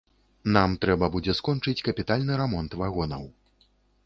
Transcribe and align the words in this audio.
Нам 0.55 0.71
трэба 0.85 1.09
будзе 1.15 1.35
скончыць 1.39 1.75
капітальны 1.91 2.41
рамонт 2.43 2.71
вагонаў. 2.85 3.23